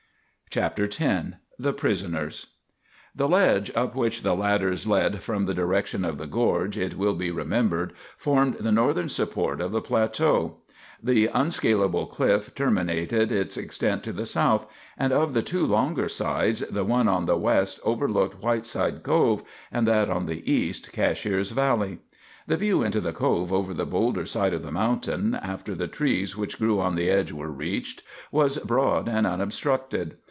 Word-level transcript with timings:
CHAPTER 0.49 0.83
X 0.83 1.29
THE 1.57 1.71
PRISONERS 1.71 2.47
The 3.15 3.29
ledge 3.29 3.71
up 3.73 3.95
which 3.95 4.21
the 4.21 4.35
ladders 4.35 4.85
led 4.85 5.23
from 5.23 5.45
the 5.45 5.53
direction 5.53 6.03
of 6.03 6.17
the 6.17 6.27
gorge, 6.27 6.77
it 6.77 6.97
will 6.97 7.13
be 7.13 7.31
remembered, 7.31 7.93
formed 8.17 8.55
the 8.55 8.73
northern 8.73 9.07
support 9.07 9.61
of 9.61 9.71
the 9.71 9.79
plateau. 9.79 10.57
The 11.01 11.27
unscalable 11.27 12.05
cliff 12.05 12.53
terminated 12.53 13.31
its 13.31 13.55
extent 13.55 14.03
to 14.03 14.11
the 14.11 14.25
south; 14.25 14.69
and 14.97 15.13
of 15.13 15.33
the 15.33 15.41
two 15.41 15.65
longer 15.65 16.09
sides 16.09 16.59
the 16.59 16.83
one 16.83 17.07
on 17.07 17.27
the 17.27 17.37
west 17.37 17.79
overlooked 17.85 18.43
Whiteside 18.43 19.03
Cove, 19.03 19.45
and 19.71 19.87
that 19.87 20.09
on 20.09 20.25
the 20.25 20.43
east 20.51 20.91
Cashiers 20.91 21.51
valley. 21.51 21.99
The 22.45 22.57
view 22.57 22.83
into 22.83 22.99
the 22.99 23.13
Cove 23.13 23.53
over 23.53 23.73
the 23.73 23.85
boulder 23.85 24.25
side 24.25 24.53
of 24.53 24.63
the 24.63 24.71
mountain, 24.73 25.33
after 25.33 25.75
the 25.75 25.87
trees 25.87 26.35
which 26.35 26.57
grew 26.59 26.81
on 26.81 26.95
the 26.95 27.09
edge 27.09 27.31
were 27.31 27.47
reached, 27.49 28.03
was 28.33 28.57
broad 28.57 29.07
and 29.07 29.25
unobstructed. 29.25 30.17